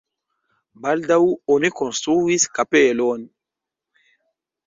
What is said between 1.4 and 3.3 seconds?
oni konstruis kapelon.